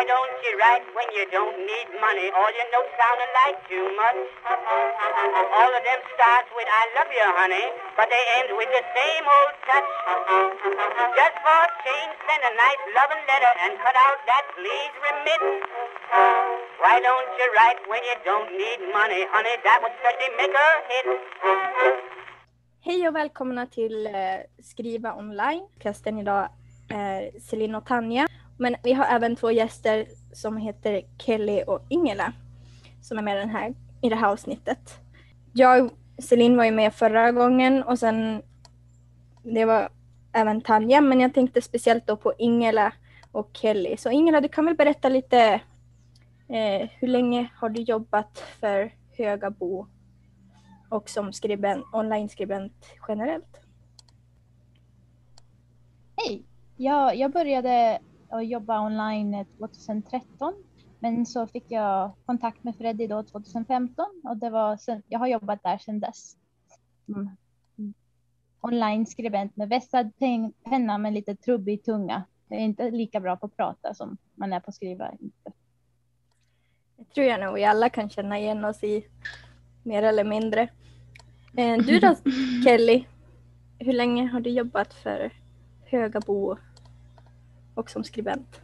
[0.00, 2.32] Why don't you write when you don't need money?
[2.32, 4.20] All your notes sound alike too much.
[5.60, 6.00] All of them
[6.56, 7.66] with I love you, honey,
[8.00, 9.90] but they end with the same old touch.
[11.20, 15.42] Just for change, send a nice loving letter and cut out that please remit.
[16.80, 19.54] Why don't you write when you don't need money, honey?
[19.68, 21.06] That would certainly make a hit.
[22.84, 24.12] Hej och välkomna till eh,
[24.62, 25.68] Skriva online.
[25.84, 26.48] Gästen idag
[26.90, 28.26] är Celine och Tanja.
[28.60, 32.32] Men vi har även två gäster som heter Kelly och Ingela
[33.02, 35.00] som är med den här, i det här avsnittet.
[35.52, 38.42] Jag, Celine var ju med förra gången och sen
[39.42, 39.88] det var
[40.32, 42.92] även Tanja men jag tänkte speciellt då på Ingela
[43.32, 43.96] och Kelly.
[43.96, 45.60] Så Ingela, du kan väl berätta lite
[46.48, 49.86] eh, hur länge har du jobbat för Högabo
[50.88, 53.60] och som skribent, online-skribent generellt?
[56.16, 56.42] Hej!
[56.76, 60.54] Jag, jag började att jobba online 2013
[61.00, 65.26] men så fick jag kontakt med Freddy då 2015 och det var sen, jag har
[65.26, 66.36] jobbat där sedan dess.
[67.08, 67.30] Mm.
[68.60, 70.12] Online-skribent med vässad
[70.64, 72.24] penna med lite trubbig tunga.
[72.48, 75.10] Jag är inte lika bra på att prata som man är på att skriva.
[76.96, 79.06] Det tror jag nog vi alla kan känna igen oss i,
[79.82, 80.62] mer eller mindre.
[81.56, 82.14] Eh, du då
[82.64, 83.04] Kelly,
[83.78, 85.32] hur länge har du jobbat för
[85.84, 86.56] Högabo
[87.74, 88.60] och som skribent?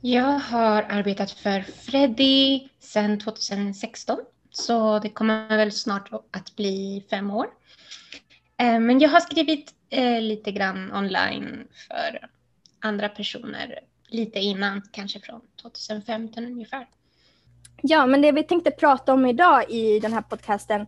[0.00, 4.18] Jag har arbetat för Freddy sedan 2016
[4.50, 7.46] så det kommer väl snart att bli fem år.
[8.58, 12.28] Eh, men jag har skrivit eh, lite grann online för
[12.80, 16.86] andra personer lite innan, kanske från 2015 ungefär.
[17.82, 20.80] Ja, men det vi tänkte prata om idag i den här podcasten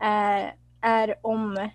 [0.00, 1.70] eh, är om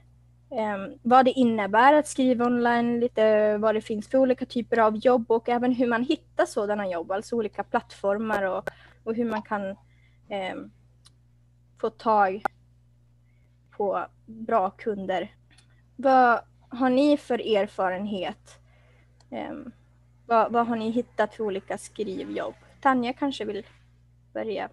[0.52, 4.98] eh, vad det innebär att skriva online, lite vad det finns för olika typer av
[4.98, 8.70] jobb och även hur man hittar sådana jobb, alltså olika plattformar och,
[9.04, 9.70] och hur man kan
[10.30, 10.56] eh,
[11.82, 12.44] få tag
[13.78, 15.36] på bra kunder.
[15.96, 18.60] Vad har ni för erfarenhet?
[19.32, 19.72] Ehm,
[20.26, 22.56] vad, vad har ni hittat för olika skrivjobb?
[22.82, 23.66] Tanja kanske vill
[24.34, 24.70] börja?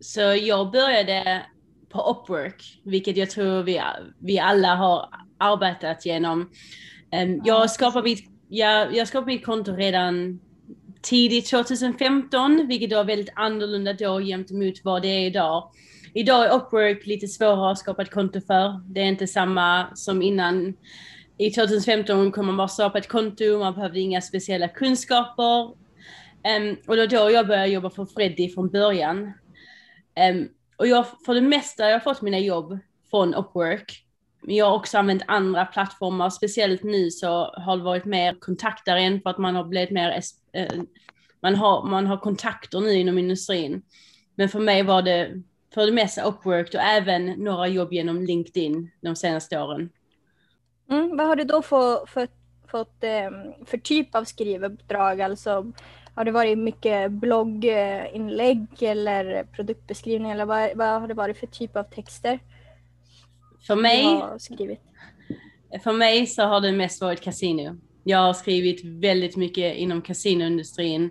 [0.00, 1.46] Så jag började
[1.88, 3.82] på Upwork, vilket jag tror vi,
[4.18, 6.40] vi alla har arbetat genom.
[7.22, 10.40] Um, jag, skapade mitt, jag, jag skapade mitt konto redan
[11.02, 15.70] tidigt 2015, vilket var väldigt annorlunda då jämt emot vad det är idag.
[16.14, 18.80] Idag är Upwork lite svårare att skapa ett konto för.
[18.86, 20.74] Det är inte samma som innan.
[21.38, 25.62] I 2015 kom man bara skapa ett konto, man behövde inga speciella kunskaper.
[25.62, 29.32] Um, och det var då jag började jobba för Freddy från början.
[30.30, 30.48] Um,
[30.78, 32.78] och jag, för det mesta jag har fått mina jobb
[33.10, 34.04] från Upwork.
[34.42, 38.96] Men jag har också använt andra plattformar, speciellt nu så har det varit mer kontakter
[38.96, 40.20] än för att man har blivit mer,
[40.52, 40.80] eh,
[41.40, 43.82] man, har, man har kontakter nu inom industrin.
[44.34, 45.42] Men för mig var det
[45.74, 49.90] för det mesta Upwork och även några jobb genom LinkedIn de senaste åren.
[50.90, 52.28] Mm, vad har du då för, för,
[52.70, 53.30] fått eh,
[53.66, 55.20] för typ av skrivuppdrag?
[55.20, 55.72] Alltså,
[56.18, 61.76] har det varit mycket blogginlägg eller produktbeskrivning eller vad, vad har det varit för typ
[61.76, 62.38] av texter?
[63.66, 64.22] För mig,
[65.84, 67.76] för mig så har det mest varit kasino.
[68.04, 71.10] Jag har skrivit väldigt mycket inom kasinoindustrin.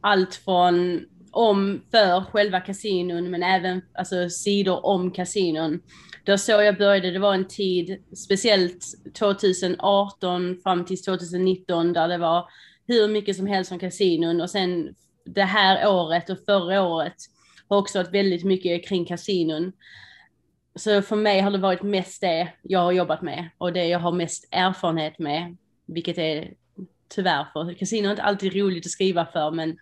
[0.00, 1.00] Allt från
[1.32, 5.80] om för själva kasinon men även alltså, sidor om kasinon.
[6.24, 8.84] Det var så jag började, det var en tid, speciellt
[9.18, 12.48] 2018 fram till 2019 där det var
[12.92, 14.94] hur mycket som helst om kasinon och sen
[15.24, 17.14] det här året och förra året
[17.68, 19.72] har också varit väldigt mycket kring kasinon.
[20.74, 23.98] Så för mig har det varit mest det jag har jobbat med och det jag
[23.98, 26.54] har mest erfarenhet med, vilket är
[27.14, 29.76] tyvärr för kasino är inte alltid roligt att skriva för men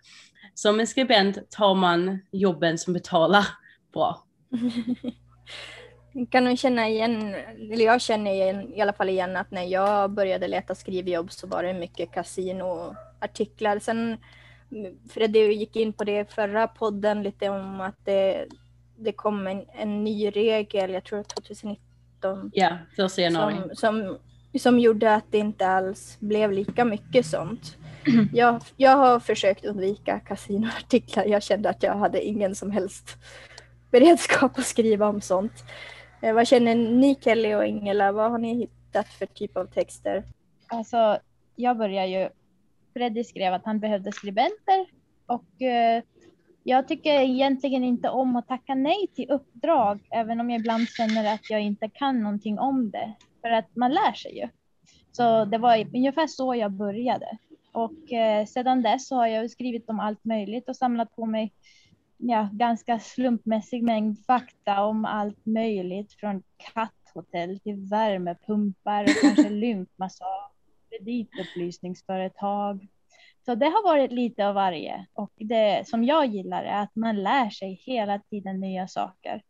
[0.53, 3.47] som en skribent tar man jobben som betalar
[3.93, 4.23] bra.
[6.29, 7.35] Kan du känna igen,
[7.71, 11.47] eller jag känner igen, i alla fall igen att när jag började leta skrivjobb så
[11.47, 13.79] var det mycket kasinoartiklar.
[13.79, 14.17] Sen
[15.09, 18.45] Freddy gick in på det förra podden lite om att det,
[18.97, 22.51] det kom en, en ny regel, jag tror 2019.
[22.53, 23.55] Ja, första januari.
[23.55, 24.17] Som, som,
[24.59, 27.77] som gjorde att det inte alls blev lika mycket sånt.
[28.33, 31.25] Jag, jag har försökt undvika kasinoartiklar.
[31.25, 33.17] Jag kände att jag hade ingen som helst
[33.91, 35.63] beredskap att skriva om sånt.
[36.21, 38.11] Eh, vad känner ni Kelly och Ingela?
[38.11, 40.23] Vad har ni hittat för typ av texter?
[40.67, 41.17] Alltså,
[41.55, 42.29] jag börjar ju...
[42.93, 44.85] Freddy skrev att han behövde skribenter
[45.25, 46.03] och eh,
[46.63, 51.33] jag tycker egentligen inte om att tacka nej till uppdrag, även om jag ibland känner
[51.33, 53.13] att jag inte kan någonting om det.
[53.41, 54.47] För att man lär sig ju.
[55.11, 57.37] Så det var ungefär så jag började.
[57.71, 61.53] Och eh, sedan dess så har jag skrivit om allt möjligt och samlat på mig
[62.21, 70.51] ja, ganska slumpmässig mängd fakta om allt möjligt från katthotell till värmepumpar och kanske lymfmassage,
[70.89, 72.87] kreditupplysningsföretag.
[73.45, 77.23] Så det har varit lite av varje och det som jag gillar är att man
[77.23, 79.41] lär sig hela tiden nya saker.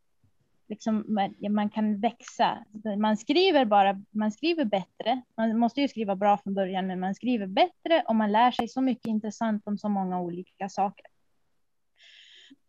[0.69, 2.65] Liksom man, man kan växa.
[2.97, 5.21] Man skriver bara, man skriver bättre.
[5.37, 8.67] Man måste ju skriva bra från början, men man skriver bättre och man lär sig
[8.67, 11.10] så mycket intressant om så många olika saker.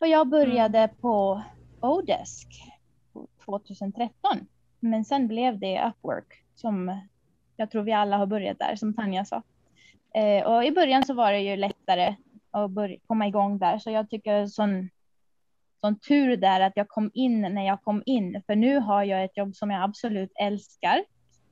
[0.03, 0.97] Och jag började mm.
[1.01, 1.43] på
[1.81, 2.49] Odesk
[3.45, 4.47] 2013.
[4.81, 7.01] Men sen blev det Upwork som
[7.57, 9.43] jag tror vi alla har börjat där, som Tanja sa.
[10.15, 12.15] Eh, och i början så var det ju lättare
[12.51, 14.91] att börja, komma igång där, så jag tycker sån,
[15.81, 19.25] sån tur där att jag kom in när jag kom in, för nu har jag
[19.25, 21.05] ett jobb som jag absolut älskar,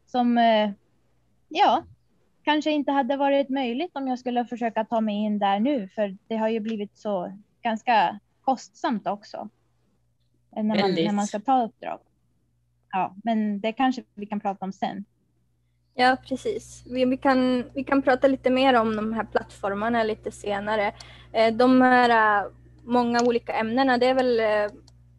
[0.06, 0.70] som eh,
[1.49, 1.85] ja,
[2.44, 6.17] kanske inte hade varit möjligt om jag skulle försöka ta mig in där nu, för
[6.29, 8.20] det har ju blivit så ganska
[8.50, 9.49] kostsamt också.
[10.50, 12.00] När man, när man ska ta uppdrag.
[12.91, 15.05] Ja, men det kanske vi kan prata om sen.
[15.94, 16.85] Ja, precis.
[16.87, 20.94] Vi, vi, kan, vi kan prata lite mer om de här plattformarna lite senare.
[21.32, 22.50] Eh, de här uh,
[22.85, 24.70] många olika ämnena, det är väl uh,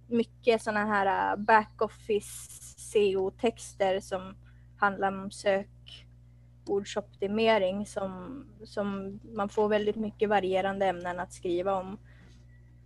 [0.08, 4.36] mycket sådana här backoffice SEO-texter som
[4.78, 11.98] handlar om sökordsoptimering som, som man får väldigt mycket varierande ämnen att skriva om.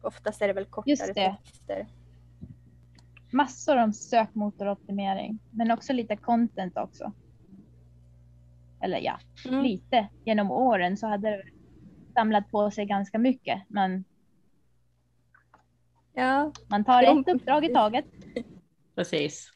[0.06, 1.38] Oftast är det väl kortare det.
[1.44, 1.88] texter.
[3.32, 7.12] Massor om sökmotoroptimering, men också lite content också.
[8.82, 9.64] Eller ja, mm.
[9.64, 11.44] lite genom åren så hade det
[12.14, 13.62] samlat på sig ganska mycket.
[13.68, 14.04] Men
[16.14, 18.06] ja, man tar ett uppdrag i taget.
[18.96, 19.52] Precis.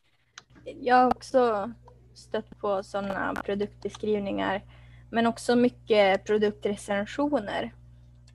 [0.65, 1.71] Jag har också
[2.13, 4.63] stött på sådana produktbeskrivningar,
[5.11, 7.73] men också mycket produktrecensioner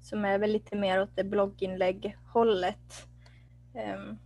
[0.04, 3.06] som är väl lite mer åt det blogginlägg-hållet.
[3.74, 4.18] Um,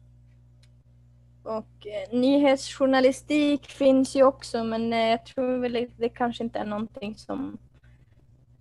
[1.43, 6.59] och eh, nyhetsjournalistik finns ju också men eh, jag tror väl att det kanske inte
[6.59, 7.59] är någonting som...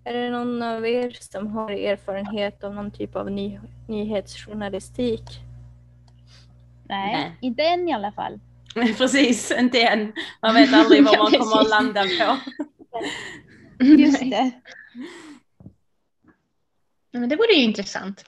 [0.04, 5.22] Är det någon av er som har erfarenhet av någon typ av ny, nyhetsjournalistik?
[6.88, 8.40] Nej, Nej, inte än i alla fall.
[8.74, 10.12] Precis, inte än.
[10.42, 12.36] Man vet aldrig vad man kommer att landa på.
[13.84, 14.50] Just det.
[17.10, 18.24] Men det vore ju intressant.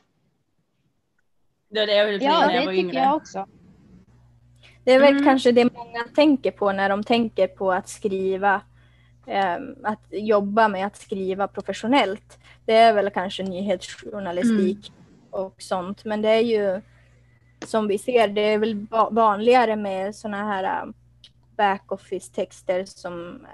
[1.68, 2.82] Det var det jag ville ja, när jag var yngre.
[2.82, 3.46] Ja, det tycker jag också.
[4.84, 5.24] Det är väl mm.
[5.24, 8.62] kanske det många tänker på när de tänker på att skriva,
[9.26, 12.38] eh, att jobba med att skriva professionellt.
[12.64, 15.30] Det är väl kanske nyhetsjournalistik mm.
[15.30, 16.04] och sånt.
[16.04, 16.80] Men det är ju
[17.66, 20.94] som vi ser, det är väl vanligare med sådana här um,
[21.56, 23.46] backoffice-texter som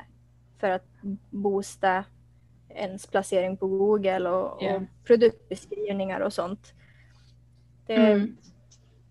[0.60, 0.86] för att
[1.30, 2.04] boosta
[2.76, 4.76] ens placering på Google och, yeah.
[4.76, 6.72] och produktbeskrivningar och sånt.
[7.86, 8.36] Det, mm.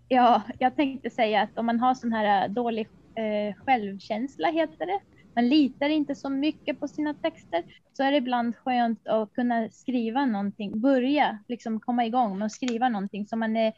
[0.08, 4.86] Ja, jag tänkte säga att om man har sån här äh, dålig eh, självkänsla heter
[4.86, 5.00] det,
[5.34, 9.68] man litar inte så mycket på sina texter, så är det ibland skönt att kunna
[9.70, 13.72] skriva någonting, börja liksom komma igång med att skriva någonting som man är,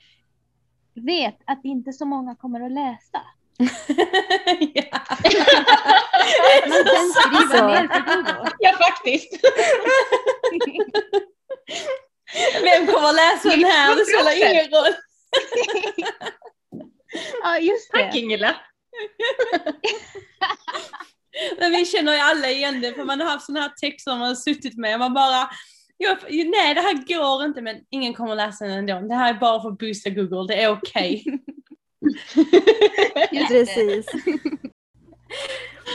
[0.95, 3.21] vet att inte så många kommer att läsa.
[4.75, 4.99] ja.
[6.69, 8.51] Man kan skriva ner Google.
[8.59, 9.33] Ja, faktiskt.
[12.63, 13.97] Vem kommer att läsa den här?
[13.97, 14.95] Det spelar ingen roll.
[17.43, 17.99] ja, just det.
[17.99, 18.57] Tack Ingela.
[21.59, 24.29] Men vi känner ju alla igen det, för man har haft sådana här texter man
[24.29, 24.99] har suttit med.
[24.99, 25.51] Man bara,
[25.97, 29.09] jag, nej det här går inte, men ingen kommer läsa den ändå.
[29.09, 31.25] Det här är bara för att boosta Google, det är okej.
[31.27, 31.48] Okay.
[33.49, 34.07] Precis.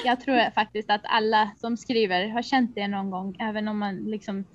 [0.05, 3.95] Jag tror faktiskt att alla som skriver har känt det någon gång, även om man
[3.95, 4.45] liksom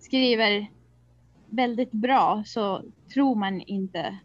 [0.00, 0.66] skriver
[1.50, 2.82] väldigt bra så
[3.14, 4.18] tror man inte.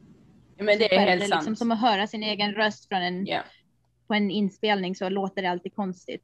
[0.57, 1.33] Ja, men det är helt sant.
[1.41, 3.43] Liksom som att höra sin egen röst från en, yeah.
[4.07, 6.23] på en inspelning så låter det alltid konstigt.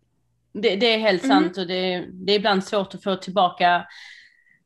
[0.53, 1.37] Det, det är helt mm.
[1.37, 3.87] sant och det, det, är ibland svårt att få tillbaka,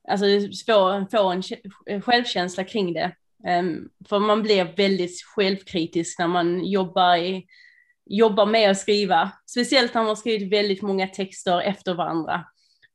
[0.09, 0.25] alltså
[0.65, 1.41] få, få
[1.85, 3.15] en självkänsla kring det.
[3.47, 7.45] Um, för man blir väldigt självkritisk när man jobbar, i,
[8.05, 9.31] jobbar med att skriva.
[9.45, 12.45] Speciellt när man har skrivit väldigt många texter efter varandra.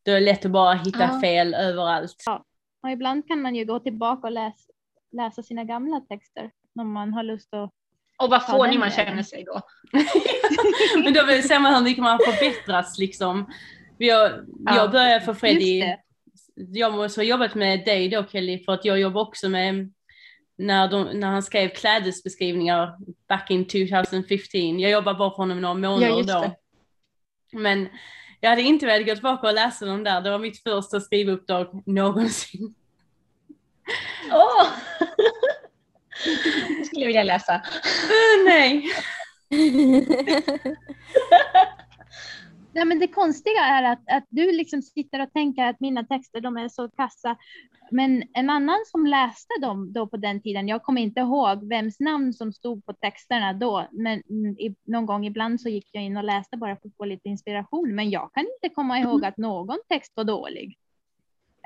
[0.04, 1.20] Då är det lätt att bara hitta ja.
[1.20, 2.22] fel överallt.
[2.26, 2.44] Ja.
[2.82, 4.72] Och ibland kan man ju gå tillbaka och läsa,
[5.12, 7.70] läsa sina gamla texter om man har lust att
[8.16, 9.60] och vad fånig man känner sig då.
[11.04, 13.52] Men då ser man hur mycket man har förbättrats liksom.
[13.98, 14.32] Jag,
[14.66, 15.84] jag började för Freddy,
[16.54, 19.92] jag måste ha jobbat med dig då Kelly, för att jag jobbar också med
[20.56, 22.96] när, de, när han skrev klädesbeskrivningar
[23.28, 24.80] back in 2015.
[24.80, 26.54] Jag jobbade bara för honom några månader ja, då.
[27.60, 27.88] Men
[28.40, 30.20] Jag hade inte velat gå tillbaka och läsa dem där.
[30.20, 32.74] Det var mitt första skrivuppdrag någonsin.
[34.32, 34.66] Åh!
[36.78, 37.54] Det skulle jag vilja läsa.
[37.54, 38.90] Uh, nej.
[42.74, 46.40] Nej, men det konstiga är att, att du liksom sitter och tänker att mina texter
[46.40, 47.36] de är så kassa.
[47.90, 52.00] Men en annan som läste dem då på den tiden, jag kommer inte ihåg vems
[52.00, 54.18] namn som stod på texterna då, men
[54.58, 57.28] i, någon gång ibland så gick jag in och läste bara för att få lite
[57.28, 57.94] inspiration.
[57.94, 60.78] Men jag kan inte komma ihåg att någon text var dålig.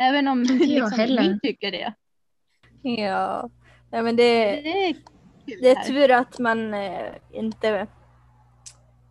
[0.00, 1.95] Även om liksom, vi tycker det.
[2.83, 3.50] Ja,
[3.91, 4.97] ja men det, det, är,
[5.47, 7.87] det är tur att man eh, inte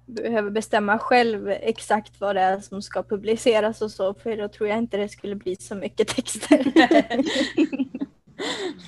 [0.07, 4.69] behöver bestämma själv exakt vad det är som ska publiceras och så, för då tror
[4.69, 6.73] jag inte det skulle bli så mycket texter.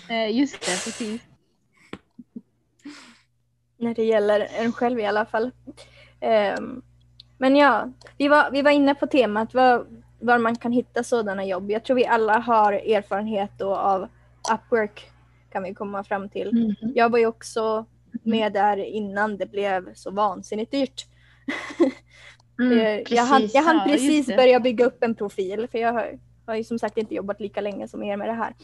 [0.10, 1.22] Eh, just det, precis.
[3.78, 5.52] När det gäller en själv i alla fall.
[6.60, 6.82] Um,
[7.38, 9.86] men ja, vi var, vi var inne på temat var,
[10.20, 11.72] var man kan hitta sådana jobb.
[11.72, 14.08] Jag tror vi alla har erfarenhet då av
[14.54, 15.12] Upwork
[15.52, 16.50] kan vi komma fram till.
[16.50, 16.94] Mm.
[16.96, 17.86] Jag var ju också
[18.24, 21.09] med där innan det blev så vansinnigt dyrt.
[22.60, 26.20] Mm, jag hann, jag hann precis ja, börja bygga upp en profil för jag har,
[26.46, 28.56] har ju som sagt inte jobbat lika länge som er med det här.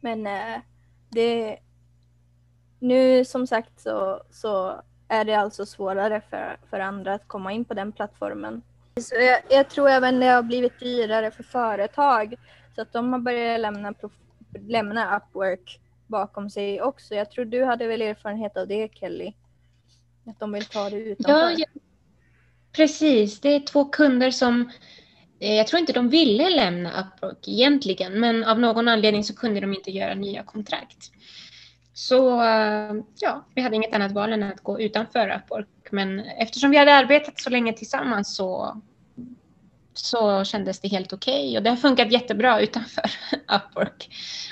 [0.00, 0.60] Men eh,
[1.08, 1.58] det,
[2.78, 7.64] nu som sagt så, så är det alltså svårare för, för andra att komma in
[7.64, 8.62] på den plattformen.
[9.00, 12.34] Så jag, jag tror även det har blivit dyrare för företag
[12.74, 13.94] så att de har börjat lämna,
[14.60, 17.14] lämna Upwork bakom sig också.
[17.14, 19.32] Jag tror du hade väl erfarenhet av det Kelly?
[20.26, 21.32] Att de vill ta det utanför.
[21.32, 21.66] Ja, ja.
[22.72, 24.70] Precis, det är två kunder som
[25.40, 29.60] eh, jag tror inte de ville lämna Upwork egentligen, men av någon anledning så kunde
[29.60, 31.10] de inte göra nya kontrakt.
[31.92, 35.68] Så eh, ja, vi hade inget annat val än att gå utanför Upwork.
[35.90, 38.82] Men eftersom vi hade arbetat så länge tillsammans så
[39.94, 41.56] så kändes det helt okej okay.
[41.56, 44.08] och det har funkat jättebra utanför Upwork.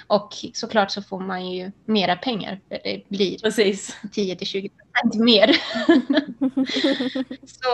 [0.07, 3.97] Och såklart så får man ju mera pengar för det blir Precis.
[4.13, 5.47] 10 till 20 procent mer.
[7.47, 7.69] så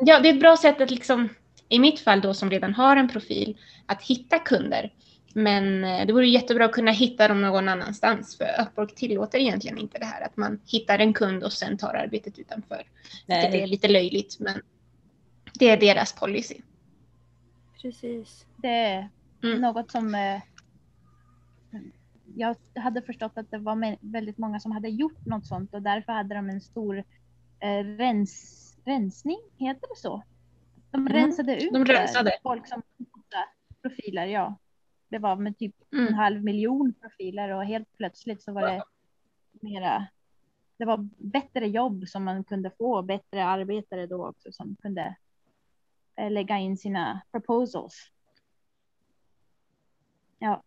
[0.00, 1.28] ja, det är ett bra sätt att liksom
[1.68, 4.92] i mitt fall då som redan har en profil att hitta kunder.
[5.34, 9.78] Men eh, det vore jättebra att kunna hitta dem någon annanstans för Upwork tillåter egentligen
[9.78, 12.82] inte det här att man hittar en kund och sen tar arbetet utanför.
[13.26, 13.50] Nej.
[13.50, 14.62] Det är lite löjligt men
[15.58, 16.60] det är deras policy.
[17.82, 18.46] Precis.
[18.56, 19.08] Det är
[19.42, 19.60] mm.
[19.60, 20.42] något som eh,
[22.36, 26.12] jag hade förstått att det var väldigt många som hade gjort något sånt och därför
[26.12, 27.04] hade de en stor
[27.60, 30.22] eh, rens, rensning, heter det så?
[30.90, 31.12] De mm.
[31.12, 32.38] rensade ut de rensade.
[32.42, 32.82] folk som
[33.82, 34.58] profiler, ja.
[35.08, 36.06] Det var med typ mm.
[36.06, 38.84] en halv miljon profiler och helt plötsligt så var det
[39.60, 40.06] mera
[40.76, 45.16] det var bättre jobb som man kunde få, bättre arbetare då också som kunde
[46.16, 48.10] lägga in sina proposals.
[50.38, 50.62] Ja.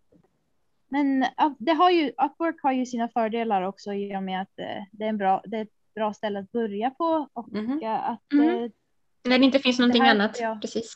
[0.87, 1.25] Men
[1.59, 5.03] det har ju, Upwork har ju sina fördelar också i och med att eh, det
[5.03, 7.29] är, en bra, det är ett bra ställe att börja på.
[7.33, 7.79] Och mm.
[7.83, 8.71] att, mm.
[9.23, 10.37] När det inte finns någonting här, annat.
[10.39, 10.57] Ja.
[10.61, 10.93] Precis.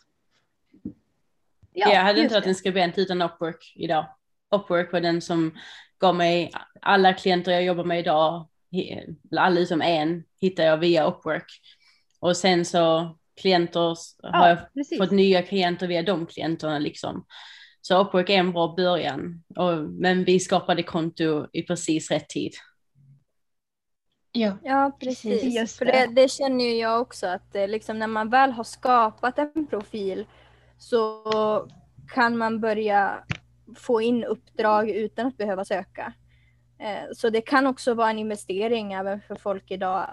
[1.73, 4.05] Ja, jag hade inte varit en skribent utan Upwork idag.
[4.51, 5.57] Upwork var den som
[5.99, 8.47] gav mig alla klienter jag jobbar med idag,
[9.37, 11.61] alla utom en, hittar jag via Upwork.
[12.19, 14.97] Och sen så klienter, ja, har jag precis.
[14.97, 17.25] fått nya klienter via de klienterna liksom.
[17.81, 22.51] Så Upwork är en bra början, och, men vi skapade konto i precis rätt tid.
[24.31, 25.43] Ja, ja precis.
[25.43, 28.63] Just För det, det känner ju jag också att eh, liksom, när man väl har
[28.63, 30.25] skapat en profil
[30.77, 31.23] så
[32.13, 33.23] kan man börja
[33.75, 36.13] få in uppdrag utan att behöva söka.
[36.79, 40.09] Eh, så det kan också vara en investering även för folk idag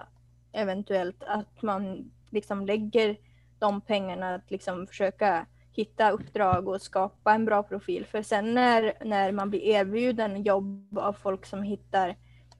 [0.53, 3.17] eventuellt att man liksom lägger
[3.59, 8.05] de pengarna att liksom försöka hitta uppdrag och skapa en bra profil.
[8.05, 12.17] För sen när, när man blir erbjuden jobb av folk som hittar,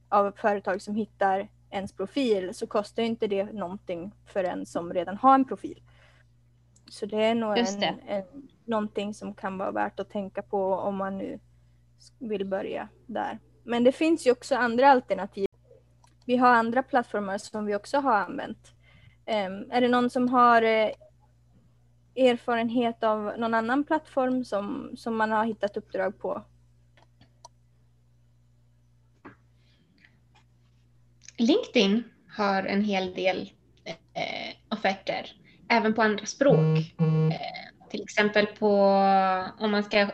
[0.09, 5.17] av företag som hittar ens profil så kostar inte det någonting för en som redan
[5.17, 5.81] har en profil.
[6.89, 8.23] Så det är nog en, en,
[8.65, 11.39] någonting som kan vara värt att tänka på om man nu
[12.19, 13.39] vill börja där.
[13.63, 15.47] Men det finns ju också andra alternativ.
[16.25, 18.73] Vi har andra plattformar som vi också har använt.
[19.29, 20.91] Um, är det någon som har uh,
[22.15, 26.43] erfarenhet av någon annan plattform som, som man har hittat uppdrag på?
[31.38, 32.03] LinkedIn
[32.38, 33.51] har en hel del
[34.13, 35.31] eh, offerter,
[35.69, 36.77] även på andra språk.
[37.31, 38.75] Eh, till exempel på,
[39.59, 40.09] om man ska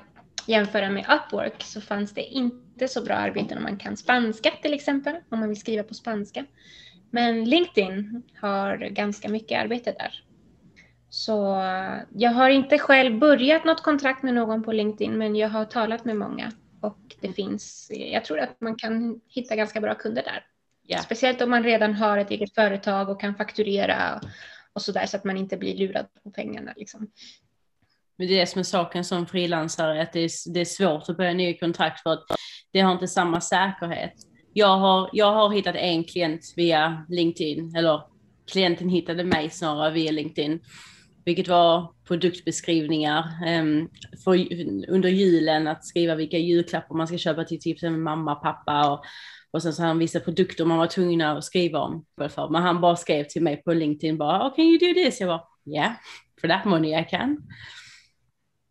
[0.47, 4.73] jämföra med Upwork så fanns det inte så bra arbeten om man kan spanska till
[4.73, 6.45] exempel, om man vill skriva på spanska.
[7.15, 10.23] Men LinkedIn har ganska mycket arbete där.
[11.09, 15.49] Så eh, jag har inte själv börjat något kontrakt med någon på LinkedIn men jag
[15.49, 19.95] har talat med många och det finns, jag tror att man kan hitta ganska bra
[19.95, 20.45] kunder där.
[20.81, 20.99] Ja.
[20.99, 24.21] Speciellt om man redan har ett eget företag och kan fakturera
[24.73, 26.73] och sådär så att man inte blir lurad på pengarna.
[26.75, 27.11] Liksom.
[28.17, 31.09] Men det är det som är saken som frilansare, att det är, det är svårt
[31.09, 32.25] att börja nya kontrakt för att
[32.71, 34.34] det har inte samma säkerhet.
[34.57, 38.01] Jag har, jag har hittat en klient via LinkedIn, eller
[38.51, 40.59] klienten hittade mig snarare via LinkedIn,
[41.25, 43.89] vilket var produktbeskrivningar um,
[44.23, 44.31] för,
[44.89, 49.03] under julen, att skriva vilka julklappar man ska köpa till typ mamma, pappa och,
[49.51, 52.05] och sen så han vissa produkter man var tvungna att skriva om.
[52.49, 55.19] Men han bara skrev till mig på LinkedIn bara, oh, can you do this?
[55.19, 55.43] Jag bara,
[55.75, 55.91] yeah,
[56.41, 57.37] for that money I can.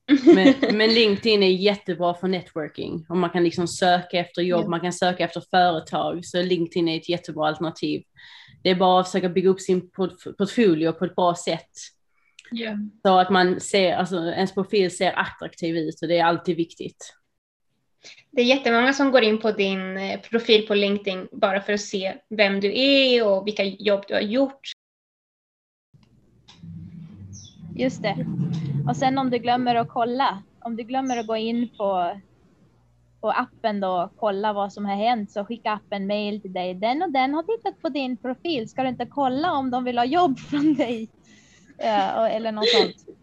[0.07, 4.81] Men, men, LinkedIn är jättebra för networking och man kan liksom söka efter jobb, man
[4.81, 8.03] kan söka efter företag, så LinkedIn är ett jättebra alternativ.
[8.63, 11.71] Det är bara att försöka bygga upp sin port portfolio på ett bra sätt.
[12.53, 12.77] Yeah.
[13.03, 17.15] Så att man ser, alltså ens profil ser attraktiv ut och det är alltid viktigt.
[18.31, 21.81] Det är jättemånga som går in på din eh, profil på LinkedIn bara för att
[21.81, 24.74] se vem du är och vilka jobb du har gjort.
[27.77, 28.27] Just det.
[28.89, 32.21] Och sen om du glömmer att kolla, om du glömmer att gå in på,
[33.21, 36.75] på appen då och kolla vad som har hänt så skicka appen mail till dig.
[36.75, 38.69] Den och den har tittat på din profil.
[38.69, 41.09] Ska du inte kolla om de vill ha jobb från dig?
[41.79, 43.17] Ja, eller något sånt.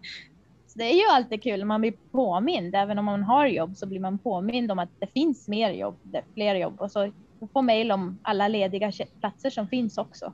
[0.67, 2.75] Så det är ju alltid kul, man blir påmind.
[2.75, 6.17] Även om man har jobb så blir man påmind om att det finns mer jobb,
[6.33, 6.81] fler jobb.
[6.81, 7.11] Och så
[7.53, 10.33] få mail om alla lediga platser som finns också.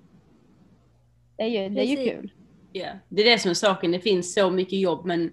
[1.36, 2.32] Det är ju, det är ju kul.
[2.78, 2.96] Yeah.
[3.10, 5.32] Det är det som är saken, det finns så mycket jobb men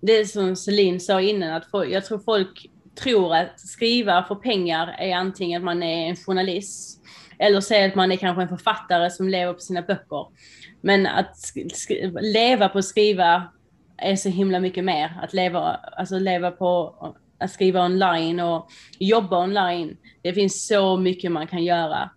[0.00, 2.70] det är som Celine sa innan, att folk, jag tror folk
[3.02, 7.00] tror att skriva för pengar är antingen att man är en journalist
[7.38, 10.26] eller säga att man är kanske en författare som lever på sina böcker.
[10.80, 11.36] Men att
[12.20, 13.48] leva på att skriva
[13.96, 15.18] är så himla mycket mer.
[15.22, 15.60] Att leva,
[15.96, 16.94] alltså leva på
[17.38, 19.96] att skriva online och jobba online.
[20.22, 22.10] Det finns så mycket man kan göra.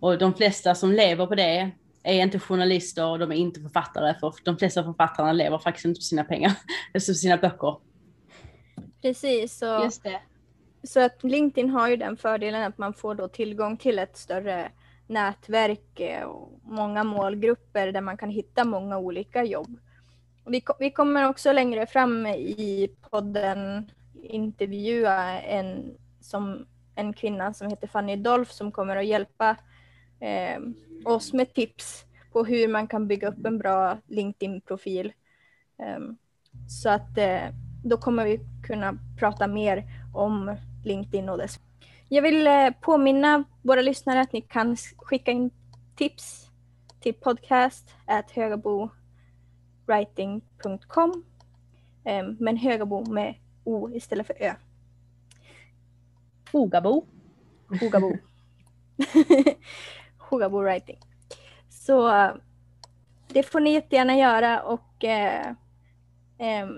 [0.00, 1.70] Och de flesta som lever på det
[2.02, 5.98] är inte journalister och de är inte författare för de flesta författarna lever faktiskt inte
[5.98, 6.52] på sina pengar,
[6.94, 7.76] alltså på sina böcker.
[9.02, 10.20] Precis, så, Just det.
[10.82, 14.72] så att LinkedIn har ju den fördelen att man får då tillgång till ett större
[15.06, 19.78] nätverk eh, och många målgrupper där man kan hitta många olika jobb.
[20.46, 23.90] Vi, vi kommer också längre fram i podden
[24.22, 29.56] intervjua en, som, en kvinna som heter Fanny Dolph som kommer att hjälpa
[30.20, 30.60] eh,
[31.04, 35.12] oss med tips på hur man kan bygga upp en bra LinkedIn-profil.
[35.96, 36.18] Um,
[36.68, 37.42] så att eh,
[37.84, 41.60] då kommer vi kunna prata mer om LinkedIn och dess.
[42.08, 45.50] Jag vill eh, påminna våra lyssnare att ni kan skicka in
[45.96, 46.50] tips
[47.00, 47.94] till podcast
[48.30, 51.24] högabowriting.com um,
[52.04, 54.54] ehm, men Högabo med O istället för Ö.
[56.52, 57.04] Hogabo.
[57.80, 58.16] Hogabo.
[60.30, 60.98] Hugabo Writing.
[61.68, 62.30] Så
[63.28, 65.48] det får ni jättegärna göra och eh,
[66.38, 66.68] eh,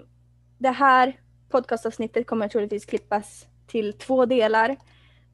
[0.59, 4.77] det här podcastavsnittet kommer troligtvis klippas till två delar,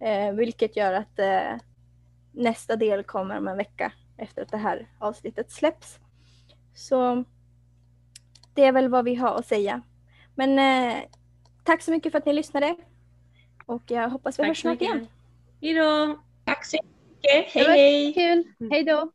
[0.00, 1.56] eh, vilket gör att eh,
[2.32, 5.98] nästa del kommer om en vecka efter att det här avsnittet släpps.
[6.74, 7.24] Så
[8.54, 9.82] det är väl vad vi har att säga.
[10.34, 10.96] Men eh,
[11.64, 12.76] tack så mycket för att ni lyssnade
[13.66, 15.06] och jag hoppas vi hörs snart igen.
[15.60, 16.18] Hej då!
[16.44, 17.46] Tack så mycket mycket.
[17.54, 18.14] Hej hej.
[18.14, 18.44] Kul.
[18.70, 19.12] Hej då.